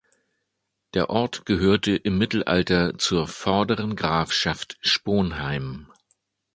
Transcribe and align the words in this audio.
Der 0.95 1.11
Ort 1.11 1.45
gehörte 1.45 1.91
im 1.95 2.17
Mittelalter 2.17 2.97
zur 2.97 3.27
Vorderen 3.27 3.95
Grafschaft 3.95 4.79
Sponheim. 4.81 5.91